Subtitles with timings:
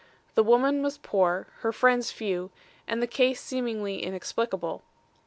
[0.33, 2.49] The woman was poor, her friends few,
[2.87, 4.81] and the case seemingly inexplicable.